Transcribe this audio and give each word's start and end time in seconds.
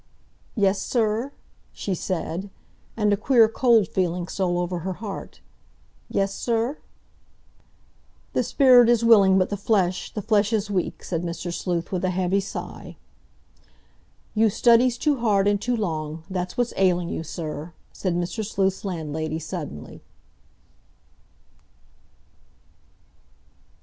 '""Yes, 0.55 0.81
sir?" 0.81 1.31
she 1.73 1.93
said, 1.93 2.49
and 2.97 3.13
a 3.13 3.15
queer, 3.15 3.47
cold 3.47 3.87
feeling 3.87 4.27
stole 4.27 4.57
over 4.57 4.79
her 4.79 4.93
heart. 4.93 5.41
"Yes, 6.09 6.33
sir?" 6.33 6.79
"'The 8.33 8.41
spirit 8.43 8.89
is 8.89 9.03
willing, 9.05 9.37
but 9.37 9.49
the 9.49 9.57
flesh—the 9.57 10.23
flesh 10.23 10.53
is 10.53 10.71
weak,'" 10.71 11.03
said 11.03 11.21
Mr. 11.21 11.53
Sleuth, 11.53 11.91
with 11.91 12.03
a 12.03 12.09
heavy 12.09 12.39
sigh. 12.39 12.97
"You 14.33 14.49
studies 14.49 14.97
too 14.97 15.19
hard, 15.19 15.47
and 15.47 15.61
too 15.61 15.77
long—that's 15.77 16.57
what's 16.57 16.73
ailing 16.77 17.09
you, 17.09 17.21
sir," 17.21 17.73
said 17.93 18.15
Mr. 18.15 18.43
Sleuth's 18.43 18.83
landlady 18.83 19.37
suddenly. 19.37 20.01